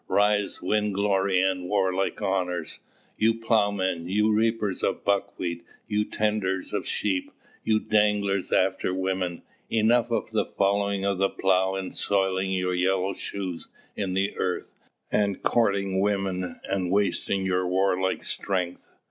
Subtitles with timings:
[0.07, 2.79] Rise, win glory and warlike honours!
[3.17, 7.31] You ploughmen, you reapers of buckwheat, you tenders of sheep,
[7.63, 14.15] you danglers after women, enough of following the plough, and soiling your yellow shoes in
[14.15, 14.71] the earth,
[15.11, 18.81] and courting women, and wasting your warlike strength!